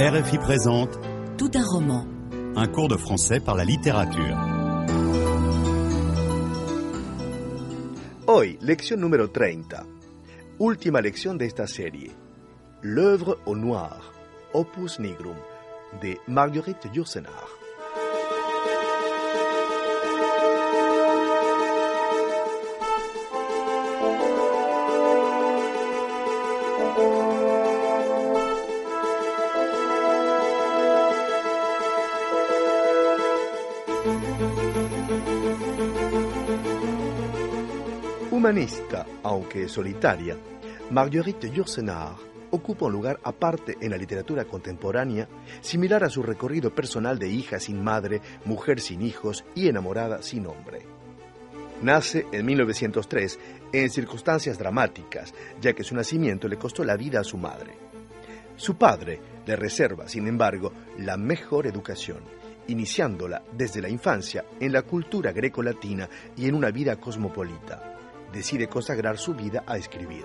[0.00, 0.96] RFI présente
[1.36, 2.06] Tout un roman.
[2.54, 4.38] un cours de français par la littérature.
[8.28, 9.84] Hoy, lección número 30.
[10.60, 12.12] Última lección de esta serie.
[12.80, 14.12] L'œuvre au noir,
[14.52, 15.34] Opus Nigrum,
[16.00, 17.57] de Marguerite Yourcenar.
[38.48, 40.34] Humanista, aunque solitaria,
[40.90, 42.14] Marguerite Yourcenar
[42.50, 45.28] ocupa un lugar aparte en la literatura contemporánea,
[45.60, 50.46] similar a su recorrido personal de hija sin madre, mujer sin hijos y enamorada sin
[50.46, 50.86] hombre.
[51.82, 53.38] Nace en 1903
[53.70, 57.74] en circunstancias dramáticas, ya que su nacimiento le costó la vida a su madre.
[58.56, 62.20] Su padre le reserva, sin embargo, la mejor educación,
[62.66, 67.87] iniciándola desde la infancia en la cultura greco-latina y en una vida cosmopolita.
[68.32, 70.24] Decide consagrar su vida a escribir.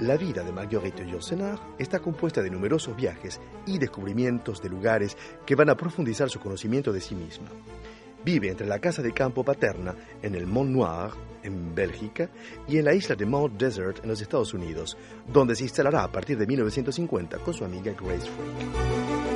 [0.00, 5.56] La vida de Marguerite Yourcenar está compuesta de numerosos viajes y descubrimientos de lugares que
[5.56, 7.48] van a profundizar su conocimiento de sí misma.
[8.24, 12.30] Vive entre la casa de campo paterna en el Mont Noir, en Bélgica,
[12.68, 16.12] y en la isla de Mount Desert, en los Estados Unidos, donde se instalará a
[16.12, 19.27] partir de 1950 con su amiga Grace Frick.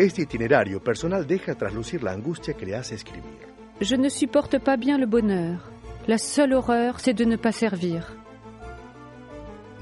[0.00, 3.52] Este itinerario personal deja traslucir la angustia que le hace escribir.
[3.82, 5.60] Je ne supporte pas bien le bonheur.
[6.06, 8.06] La seule horreur, c'est de ne pas servir.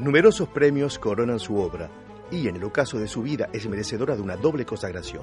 [0.00, 1.88] Numerosos premios coronan su obra
[2.32, 5.22] y en el ocaso de su vida es merecedora de una doble consagración.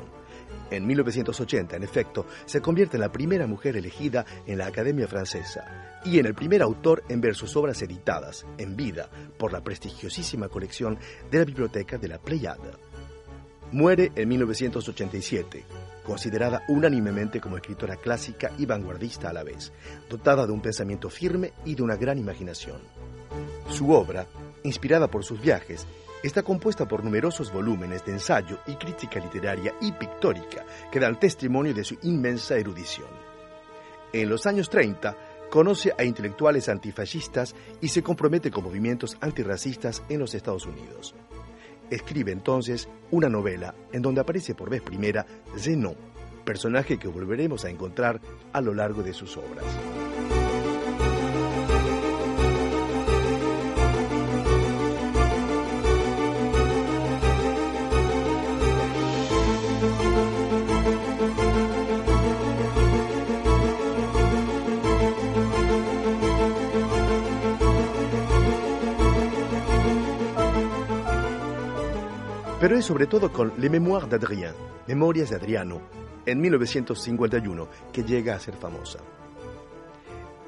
[0.72, 6.00] En 1980, en efecto, se convierte en la primera mujer elegida en la Academia Francesa
[6.06, 10.48] y en el primer autor en ver sus obras editadas en vida por la prestigiosísima
[10.48, 10.98] colección
[11.30, 12.95] de la Biblioteca de la Pléiade.
[13.72, 15.66] Muere en 1987,
[16.06, 19.74] considerada unánimemente como escritora clásica y vanguardista a la vez,
[20.10, 22.80] dotada de un pensamiento firme y de una gran imaginación.
[23.70, 24.28] Su obra,
[24.64, 25.86] inspirada por sus viajes,
[26.24, 31.74] está compuesta por numerosos volúmenes de ensayo y crítica literaria y pictórica que dan testimonio
[31.74, 33.10] de su inmensa erudición.
[34.14, 35.18] En los años 30,
[35.50, 41.16] conoce a intelectuales antifascistas y se compromete con movimientos antirracistas en los Estados Unidos.
[41.90, 45.26] Escribe entonces una novela en donde aparece por vez primera
[45.58, 45.96] Zenon,
[46.44, 48.22] personaje que volveremos a encontrar
[48.54, 49.66] a lo largo de sus obras.
[72.76, 74.52] Es sobre todo con Les Mémoires d'Adrien,
[74.86, 75.82] Memorias de Adriano,
[76.26, 79.00] en 1951, que llega a ser famosa.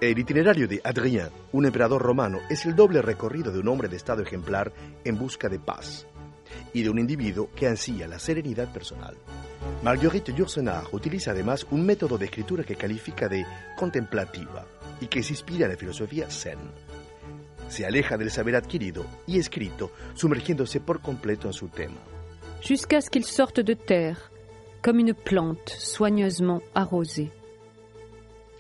[0.02, 3.96] El itinerario de Adrien, un emperador romano, es el doble recorrido de un hombre de
[3.96, 4.74] estado ejemplar
[5.06, 6.06] en busca de paz
[6.74, 9.16] y de un individuo que ansía la serenidad personal.
[9.82, 13.46] Marguerite Yourcenar utiliza además un método de escritura que califica de
[13.78, 14.66] contemplativa
[15.00, 16.60] y que se inspira en la filosofía zen
[17.70, 22.17] se aleja del saber adquirido y escrito, sumergiéndose por completo en su tema.
[22.62, 24.32] Jusqu'à ce qu'il sorte de terre,
[24.82, 27.32] comme une plante soigneusement arrosée.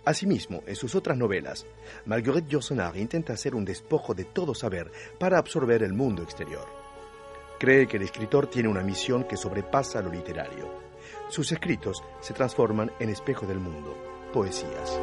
[0.05, 1.65] Asimismo, en sus otras novelas,
[2.05, 6.65] Marguerite Yourcenar intenta hacer un despojo de todo saber para absorber el mundo exterior.
[7.59, 10.69] Cree que el escritor tiene una misión que sobrepasa lo literario.
[11.29, 13.97] Sus escritos se transforman en espejo del mundo,
[14.31, 14.97] poesías.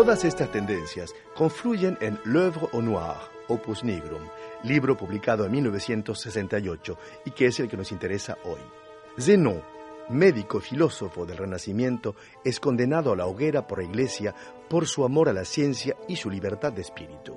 [0.00, 3.18] Todas estas tendencias confluyen en L'œuvre au noir,
[3.48, 4.22] Opus Nigrum,
[4.64, 8.60] libro publicado en 1968 y que es el que nos interesa hoy.
[9.18, 9.60] Zenon,
[10.08, 14.34] médico filósofo del Renacimiento, es condenado a la hoguera por la Iglesia
[14.70, 17.36] por su amor a la ciencia y su libertad de espíritu.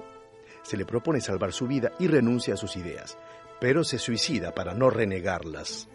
[0.62, 3.18] Se le propone salvar su vida y renuncia a sus ideas,
[3.60, 5.89] pero se suicida para no renegarlas.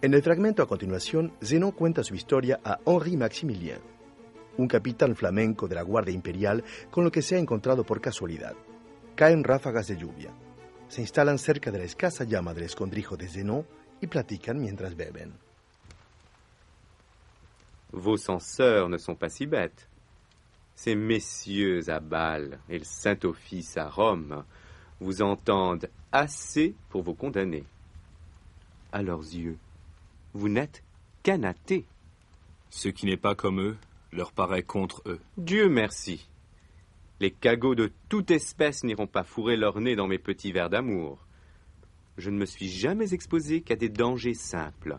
[0.00, 3.91] En el fragmento a continuación, Zenon cuenta su historia a Henri Maximilien,
[4.58, 8.54] un capitán flamenco de la Guardia Imperial con lo que se ha encontrado por casualidad.
[9.14, 10.30] Caen ráfagas de lluvia.
[10.88, 13.66] Se instalan cerca de la escasa llama del escondrijo de Zenon
[14.00, 15.32] y platican mientras beben.
[17.92, 19.88] Vos censeurs ne sont pas si bêtes.
[20.74, 24.44] Ces messieurs à Bâle et le Saint-Office à Rome
[25.00, 27.64] vous entendent assez pour vous condamner.
[28.92, 29.58] À leurs yeux,
[30.32, 30.82] vous n'êtes
[31.22, 31.84] qu'un athée.
[32.70, 33.76] Ce qui n'est pas comme eux
[34.12, 35.20] leur paraît contre eux.
[35.36, 36.28] Dieu merci.
[37.20, 41.26] Les cagots de toute espèce n'iront pas fourrer leur nez dans mes petits verres d'amour.
[42.18, 44.98] Je ne me suis jamais exposé qu'à des dangers simples.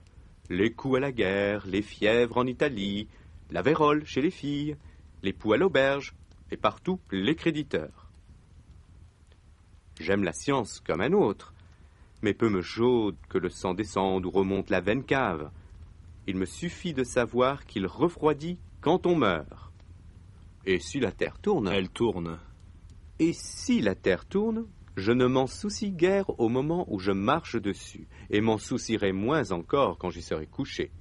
[0.49, 3.07] Les coups à la guerre, les fièvres en Italie,
[3.51, 4.75] la vérole chez les filles,
[5.21, 6.15] les poux à l'auberge,
[6.51, 8.09] et partout les créditeurs.
[9.99, 11.53] J'aime la science comme un autre,
[12.21, 15.51] mais peu me chaude que le sang descende ou remonte la veine cave.
[16.25, 19.71] Il me suffit de savoir qu'il refroidit quand on meurt.
[20.65, 21.69] Et si la Terre tourne?
[21.69, 22.37] Elle tourne.
[23.17, 24.65] Et si la Terre tourne,
[24.97, 29.51] je ne m'en soucie guère au moment où je marche dessus, et m'en soucierai moins
[29.51, 30.91] encore quand j'y serai couché.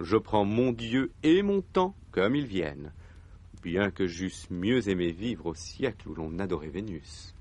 [0.00, 2.92] Je prends mon Dieu et mon temps comme ils viennent,
[3.62, 7.34] bien que j'eusse mieux aimé vivre au siècle où l'on adorait Vénus.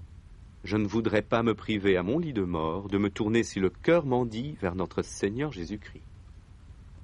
[0.66, 3.62] Je ne voudrais pas me priver à mon lit de mort de me tourner si
[3.62, 6.11] le cœur m'en dit vers notre Seigneur Jésus-Christ.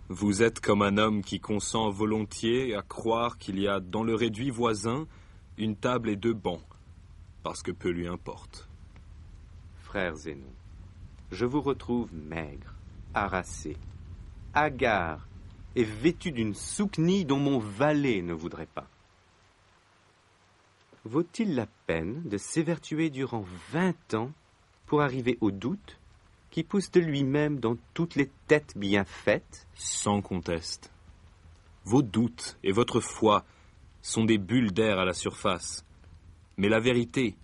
[0.10, 4.16] Vous êtes comme un homme qui consent volontiers à croire qu'il y a dans le
[4.16, 5.06] réduit voisin
[5.58, 6.64] une table et deux bancs,
[7.44, 8.70] parce que peu lui importe.
[9.82, 10.54] Frère Zénon,
[11.32, 12.74] je vous retrouve maigre,
[13.14, 13.76] harassé,
[14.54, 15.28] hagard
[15.76, 18.88] et vêtu d'une souquenille dont mon valet ne voudrait pas.
[21.04, 24.32] Vaut-il la peine de s'évertuer durant vingt ans
[24.86, 26.00] pour arriver au doute
[26.58, 30.92] qui pousse de lui-même dans toutes les têtes bien faites Sans conteste.
[31.86, 33.46] Vos doutes et votre foi
[34.02, 35.86] sont des bulles d'air à la surface.
[36.58, 37.36] Mais la vérité,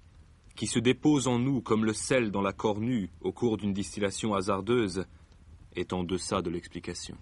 [0.56, 4.34] qui se dépose en nous comme le sel dans la cornue au cours d'une distillation
[4.34, 5.06] hasardeuse,
[5.76, 7.16] est en deçà de l'explication.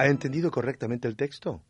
[0.00, 1.60] ¿Ha entendido correctamente el texto?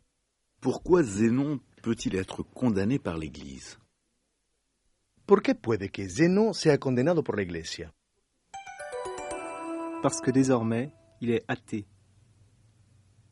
[0.61, 3.77] Pourquoi Zénon peut-il être condamné par l'Église?
[5.25, 7.93] ¿Por qué puede que Zeno sea condenado por la Iglesia?
[10.01, 11.87] Parce que désormais, il est athée.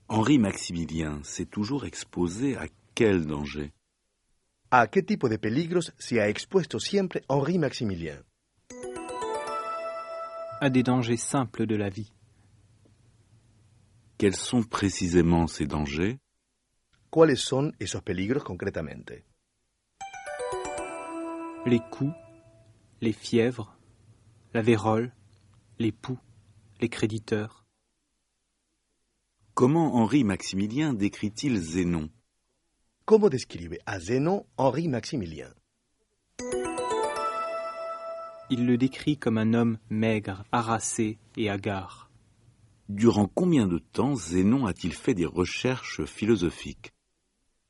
[0.10, 3.72] Henri Maximilien s'est toujours exposé à quel danger?
[4.70, 8.22] ¿A qué tipo de peligros se ha expuesto siempre Henri Maximilien?
[10.60, 12.12] À des dangers simples de la vie.
[14.20, 16.20] Quels sont précisément ces dangers?
[17.10, 19.24] ¿Cuáles son esos peligros concretamente?
[21.66, 22.14] Les coups,
[23.00, 23.78] les fièvres,
[24.54, 25.14] la vérole,
[25.80, 26.20] les poux,
[26.82, 27.66] les créditeurs.
[29.54, 32.10] Comment Henri Maximilien décrit-il Zénon?
[33.06, 35.54] ¿Cómo describe a Zeno Henri Maximilien?
[38.50, 42.09] Il le décrit comme un homme maigre, harassé et hagard.
[42.90, 46.92] Durant combien de temps Zénon a-t-il fait des recherches philosophiques?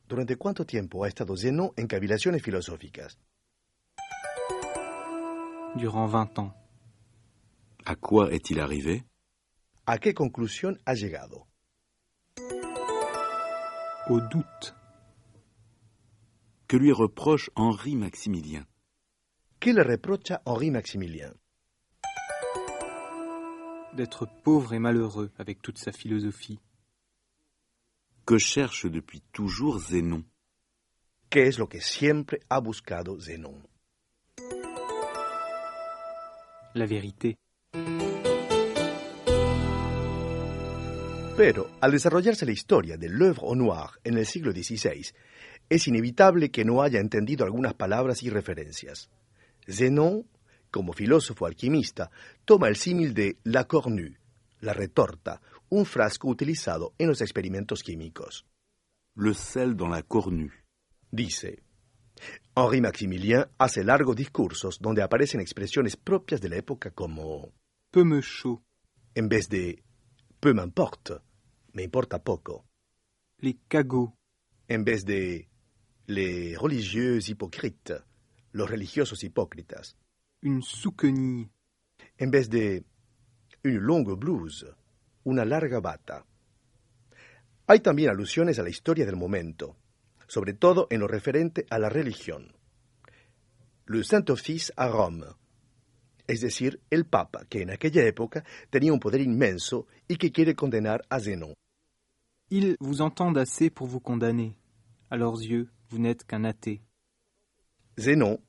[0.07, 3.19] ¿Durante cuánto tiempo ha estado Zeno en cavilaciones filosóficas?
[5.75, 6.53] Durant vingt ans.
[7.85, 9.03] À quoi est-il arrivé?
[9.85, 11.47] ¿A qué conclusión ha llegado?
[14.07, 14.73] Au doute.
[16.67, 18.65] Que lui reproche Henri Maximilien
[19.59, 21.33] ¿Qué le reprocha Henri Maximilien?
[23.95, 26.59] D'être pauvre et malheureux avec toute sa philosophie.
[28.25, 30.23] Que cherche depuis toujours Zénon?
[31.29, 33.67] ¿Qué es lo que siempre ha buscado Zenón?
[36.73, 37.37] La vérité.
[41.37, 45.13] Pero, al desarrollarse la historia de l'œuvre au noir en el siglo XVI,
[45.69, 49.09] es inevitable que no haya entendido algunas palabras y referencias.
[49.67, 50.25] Zenon,
[50.71, 52.09] como filósofo alquimista,
[52.45, 54.17] toma el símil de la cornue,
[54.61, 58.45] la retorta, un frasco utilizado en los experimentos químicos.
[59.15, 60.51] Le sel dans la cornue.
[61.11, 61.63] Dice,
[62.55, 67.51] Henri Maximilien hace largos discursos donde aparecen expresiones propias de la época como,
[67.91, 68.61] Peu me chaud.
[69.15, 69.81] en vez de
[70.39, 71.13] peu m'importe,
[71.73, 72.65] me importa poco,
[73.39, 74.13] Les cagots.
[74.67, 75.47] en vez de
[76.07, 77.93] les religieux hypocrites,
[78.51, 79.95] los religiosos hipócritas,
[80.41, 81.49] Une souquenille.
[82.21, 82.83] en vez de
[83.63, 84.65] une longue blouse,
[85.25, 86.25] una larga bata.
[87.67, 89.75] Hay también alusiones a la historia del momento,
[90.27, 92.53] sobre todo en lo referente a la religión.
[93.85, 95.25] Le Saint-Office a Rome,
[96.27, 100.55] es decir, el Papa, que en aquella época tenía un poder inmenso y que quiere
[100.55, 101.53] condenar a Zénon.
[102.49, 104.55] Ils vous entendent assez pour vous condamner.
[105.11, 106.81] À leurs yeux, vous n'êtes qu'un athée.
[107.97, 108.39] Zenón,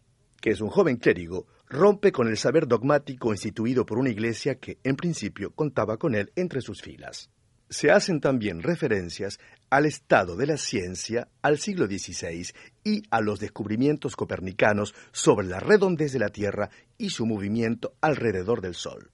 [0.41, 4.79] que es un joven clérigo, rompe con el saber dogmático instituido por una iglesia que,
[4.83, 7.31] en principio, contaba con él entre sus filas.
[7.69, 9.39] Se hacen también referencias
[9.71, 12.51] al estado de la ciencia al siglo XVI
[12.83, 18.61] y a los descubrimientos copernicanos sobre la redondez de la Tierra y su movimiento alrededor
[18.61, 19.13] del Sol.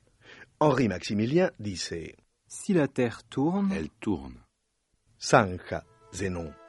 [0.59, 4.41] Henri Maximilien dice: Si la Terre tourne, Elle tourne.
[5.21, 6.66] Zanja, Zenón.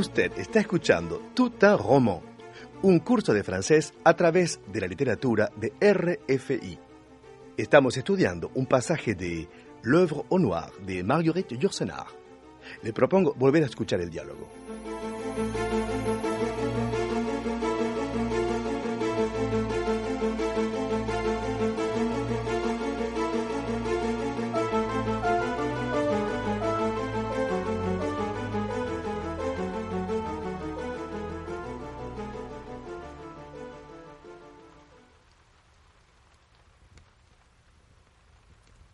[0.00, 2.20] Usted está escuchando Tout un roman,
[2.80, 6.78] un curso de francés a través de la literatura de RFI.
[7.58, 9.46] Estamos estudiando un pasaje de
[9.82, 12.06] L'œuvre au noir de Marguerite Yourcenar.
[12.82, 14.48] Le propongo volver a escuchar el diálogo.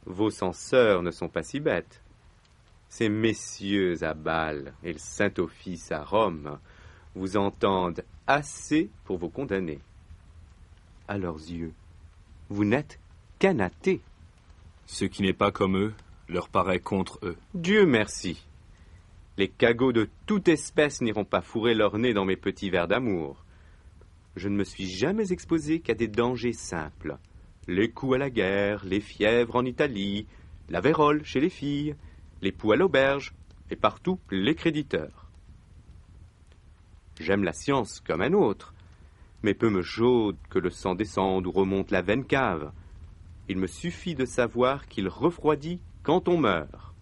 [0.07, 2.01] Vos censeurs ne sont pas si bêtes.
[2.89, 6.59] Ces messieurs à Bâle et le Saint-Office à Rome
[7.17, 9.81] vous entendent assez pour vous condamner.
[11.09, 11.73] À leurs yeux,
[12.49, 13.01] vous n'êtes
[13.39, 14.01] qu'un athée.
[14.87, 15.95] Ce qui n'est pas comme eux
[16.29, 17.37] leur paraît contre eux.
[17.55, 18.47] Dieu merci.
[19.37, 23.45] Les cagots de toute espèce n'iront pas fourrer leur nez dans mes petits verres d'amour.
[24.37, 27.19] Je ne me suis jamais exposé qu'à des dangers simples.
[27.69, 30.27] Les coups à la guerre, les fièvres en Italie,
[30.69, 31.97] la vérole chez les filles,
[32.43, 33.35] les poux à l'auberge,
[33.71, 35.31] et partout les créditeurs.
[37.19, 38.75] J'aime la science comme un autre,
[39.43, 42.73] mais peu me chaude que le sang descende ou remonte la veine cave.
[43.49, 46.95] Il me suffit de savoir qu'il refroidit quand on meurt.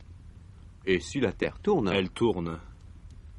[0.87, 1.89] Et si la terre tourne?
[1.89, 2.61] Elle tourne.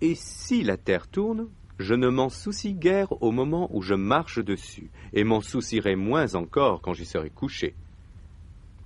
[0.01, 1.47] Et si la terre tourne,
[1.79, 6.35] je ne m'en soucie guère au moment où je marche dessus, et m'en soucierai moins
[6.35, 7.75] encore quand j'y serai couché.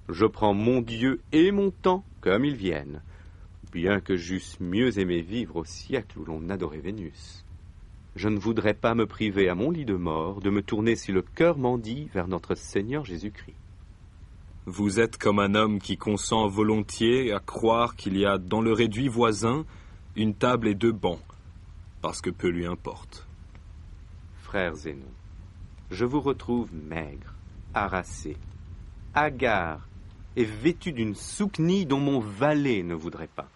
[0.09, 3.01] Je prends mon Dieu et mon temps comme ils viennent,
[3.71, 7.45] bien que j'eusse mieux aimé vivre au siècle où l'on adorait Vénus.
[8.15, 11.11] Je ne voudrais pas me priver à mon lit de mort de me tourner si
[11.11, 13.55] le cœur m'en dit vers notre Seigneur Jésus-Christ.
[14.65, 18.73] Vous êtes comme un homme qui consent volontiers à croire qu'il y a dans le
[18.73, 19.65] réduit voisin
[20.15, 21.21] une table et deux bancs,
[22.01, 23.27] parce que peu lui importe.
[24.41, 25.11] Frère Zénon,
[25.91, 27.33] je vous retrouve maigre,
[27.73, 28.37] harassé,
[29.13, 29.87] hagard
[30.35, 33.49] et vêtu d'une souquenille dont mon valet ne voudrait pas.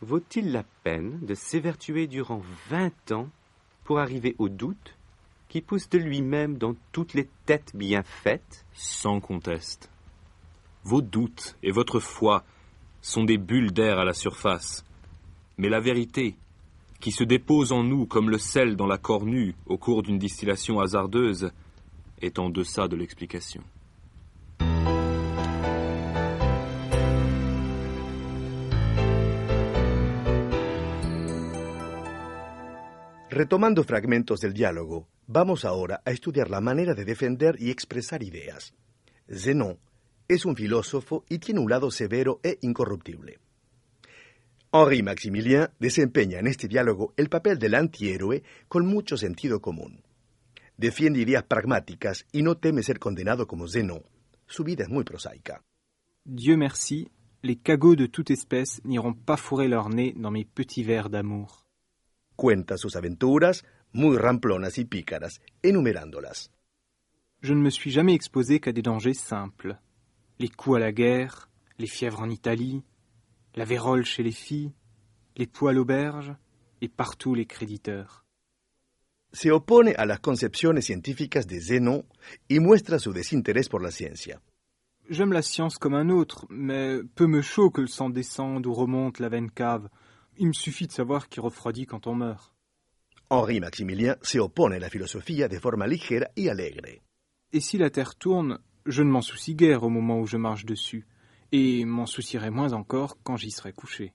[0.00, 3.28] Vaut-il la peine de s'évertuer durant vingt ans
[3.84, 4.96] pour arriver au doute
[5.48, 8.66] qui pousse de lui-même dans toutes les têtes bien faites?
[8.74, 9.88] Sans conteste.
[10.82, 12.44] Vos doutes et votre foi
[13.00, 14.84] sont des bulles d'air à la surface,
[15.56, 16.36] mais la vérité,
[17.00, 20.80] qui se dépose en nous comme le sel dans la cornue au cours d'une distillation
[20.80, 21.50] hasardeuse,
[22.20, 23.62] est en deçà de l'explication.
[33.30, 38.74] Retomando fragmentos del diálogo, vamos ahora a estudiar la manera de defender y expresar ideas.
[39.28, 39.78] Zenón
[40.28, 43.43] es un filósofo y tiene un lado severo e incorruptible.
[44.76, 50.02] Henri Maximilien desempeña en este diálogo el papel del antihéroe con mucho sentido común.
[50.76, 54.02] Defiende ideas pragmáticas y no teme ser condenado como Zenón.
[54.48, 55.62] Su vida es muy prosaica.
[56.24, 57.08] Dieu merci,
[57.44, 61.64] les cagots de toute espèce n'iront pas fourrer leur nez dans mes petits verres d'amour.
[62.34, 66.50] Cuenta sus aventuras, muy ramplonas y pícaras, enumerándolas.
[67.42, 69.78] Je ne me suis jamais exposé qu'à des dangers simples.
[70.40, 72.82] Les coups à la guerre, les fièvres en Italie,
[73.54, 74.72] la vérole chez les filles,
[75.36, 76.34] les poux à l'auberge,
[76.80, 78.24] et partout les créditeurs.
[79.32, 82.04] Se opone a las concepciones científicas de Zenón
[82.48, 84.40] y muestra su desinterés por la ciencia.
[85.10, 88.72] J'aime la science comme un autre, mais peu me chaud que le sang descende ou
[88.72, 89.88] remonte la veine cave.
[90.38, 92.54] Il me suffit de savoir qu'il refroidit quand on meurt.
[93.28, 97.02] Henri Maximilien se opone a la filosofía de forma ligera y alegre.
[97.52, 100.64] Et si la Terre tourne, je ne m'en soucie guère au moment où je marche
[100.64, 101.06] dessus,
[101.56, 104.12] et m'en soucierai moins encore quand j'y serai couché.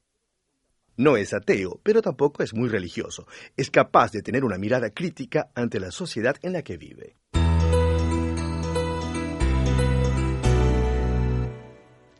[0.98, 3.28] No es ateo, pero tampoco es muy religioso.
[3.56, 7.16] Es capaz de tener una mirada crítica ante la sociedad en la que vive.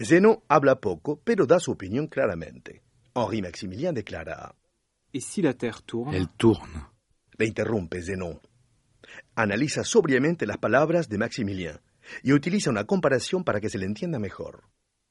[0.02, 2.82] Zeno habla poco, pero da su opinión claramente.
[3.14, 4.56] Henri Maximilien declara.
[5.12, 6.86] Et si la Terre tourne Elle tourne.
[7.38, 8.40] Le interrumpe Zeno.
[9.36, 11.82] Analiza sobriamente las palabras de Maximilien
[12.24, 14.64] y utiliza una comparación para que se le entienda mejor.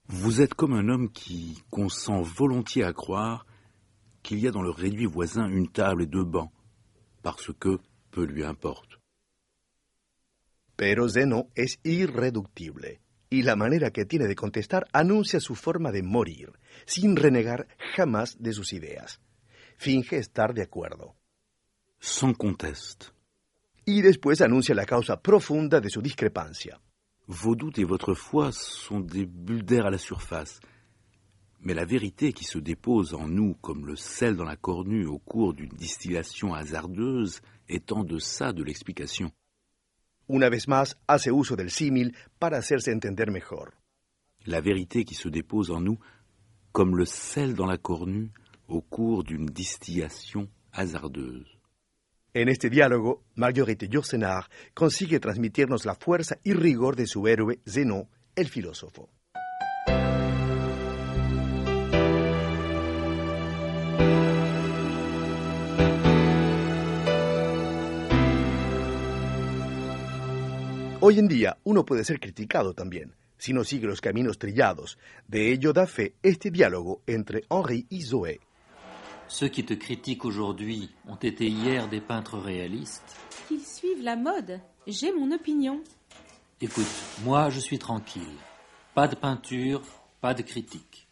[0.09, 3.47] Vous êtes comme un homme qui consent volontiers à croire
[4.23, 6.51] qu'il y a dans le réduit voisin une table et deux bancs,
[7.23, 7.79] parce que
[8.11, 8.99] peu lui importe.
[10.77, 13.01] Pero Zeno es irreductible
[13.31, 16.53] y la manera que tiene de contestar anuncia su forma de morir,
[16.87, 19.21] sin renegar jamás de sus ideas.
[19.77, 21.17] Finge estar de acuerdo.
[22.01, 23.07] Sans conteste.
[23.85, 26.81] Y después anuncia la causa profunda de su discrepancia.
[27.29, 30.61] Vos doutes et votre foi sont des bulles d'air à la surface.
[31.61, 35.19] Mais la vérité qui se dépose en nous comme le sel dans la cornue au
[35.19, 39.31] cours d'une distillation hasardeuse est en deçà de l'explication.
[40.31, 43.75] Una vez más hace uso del símil para hacerse entender mejor.
[44.47, 45.99] La vérité qui se dépose en nous
[46.73, 48.31] comme le sel dans la cornue
[48.69, 51.58] au cours d'une distillation hasardeuse.
[52.35, 54.45] En este diálogo, Marguerite Yourcenar
[54.75, 59.09] consigue transmitirnos la fuerza y rigor de su héroe Zeno, el filósofo.
[71.01, 74.99] Hoy en día uno puede ser criticado también, si no sigue los caminos trillados.
[75.27, 78.41] De ello da fe este diálogo entre Henri y Zoé.
[79.29, 83.17] Ceux qui te critiquent aujourd'hui ont été hier des peintres réalistes.
[83.47, 84.61] Qu'ils suivent la mode.
[84.87, 85.83] J'ai mon opinion.
[86.61, 86.87] Écoute,
[87.25, 88.23] moi je suis tranquille.
[88.95, 89.83] Pas de peinture,
[90.21, 91.07] pas de critique.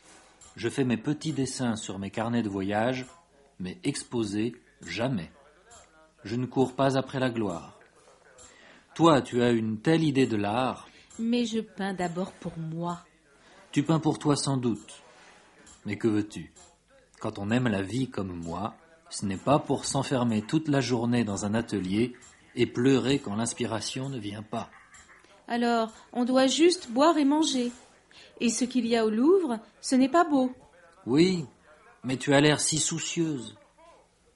[0.56, 3.06] Je fais mes petits dessins sur mes carnets de voyage,
[3.60, 5.30] mais exposés, jamais.
[6.24, 7.78] Je ne cours pas après la gloire.
[8.94, 10.88] Toi, tu as une telle idée de l'art.
[11.18, 13.04] Mais je peins d'abord pour moi.
[13.70, 15.02] Tu peins pour toi sans doute.
[15.84, 16.50] Mais que veux-tu?
[17.20, 18.74] Quand on aime la vie comme moi,
[19.10, 22.14] ce n'est pas pour s'enfermer toute la journée dans un atelier
[22.54, 24.70] et pleurer quand l'inspiration ne vient pas.
[25.48, 27.70] Alors, on doit juste boire et manger.
[28.40, 30.52] Et ce qu'il y a au Louvre, ce n'est pas beau.
[31.06, 31.46] Oui,
[32.02, 33.56] mais tu as l'air si soucieuse.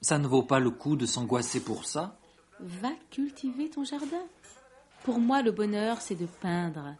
[0.01, 2.17] Ça ne vaut pas le coup de s'angoisser pour ça
[2.59, 4.23] Va cultiver ton jardin.
[5.03, 6.95] Pour moi, le bonheur, c'est de peindre.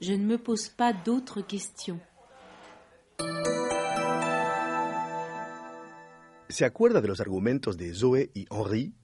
[0.00, 2.00] Je ne me pose pas d'autres questions.
[6.56, 8.94] ¿Se acuerda de los argumentos de Zoé y Henri?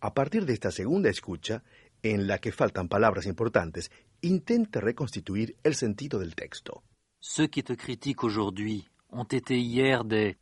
[0.00, 1.62] A partir de esta segunda escucha,
[2.02, 3.90] en la que faltan palabras importantes,
[4.22, 6.84] intente reconstituir el sentido del texto.
[7.20, 10.38] Ceux qui te critiquent aujourd'hui ont été hier des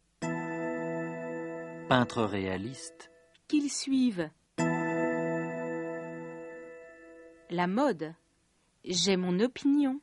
[1.89, 3.11] peintres réalistes.
[3.49, 4.31] Qu'ils suivent
[7.51, 8.15] la mode.
[8.85, 10.01] J'ai mon opinion.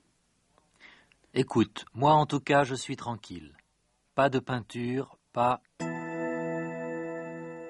[1.34, 3.56] Écoute, moi en tout cas je suis tranquille.
[4.16, 5.62] Pas de peinture, pas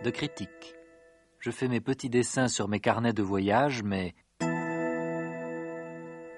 [0.03, 0.75] de critique.
[1.39, 4.15] Je fais mes petits dessins sur mes carnets de voyage, mais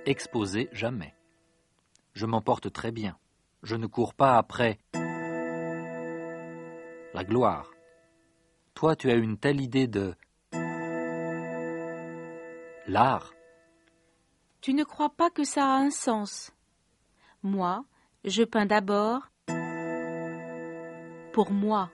[0.06, 1.15] exposé jamais.
[2.13, 3.17] Je m'en porte très bien.
[3.63, 4.80] Je ne cours pas après
[7.13, 7.72] la gloire.
[8.74, 10.15] Toi, tu as une telle idée de
[12.88, 13.34] l'art.
[14.62, 16.52] Tu ne crois pas que ça a un sens
[17.43, 17.86] Moi,
[18.26, 19.30] je peins d'abord
[21.34, 21.91] pour moi.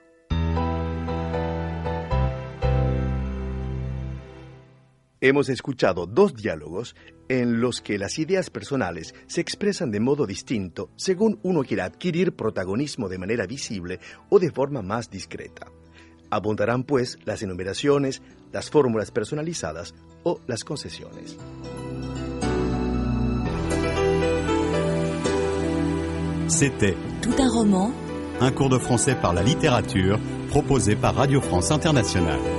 [5.20, 6.94] Hemos escuchado dos diálogos
[7.28, 12.32] en los que las ideas personales se expresan de modo distinto según uno quiera adquirir
[12.32, 13.98] protagonismo de manera visible
[14.28, 15.72] o de forma más discreta.
[16.28, 18.20] Abundarán pues las enumeraciones,
[18.52, 21.38] las fórmulas personalizadas o las concesiones.
[26.48, 27.92] C'était Tout un roman
[28.40, 30.18] un cours de français par la littérature
[30.50, 32.55] proposé par Radio France Internationale.